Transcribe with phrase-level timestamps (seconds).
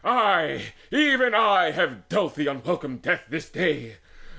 [0.03, 3.97] I, even I have dealt thee unwelcome death This day!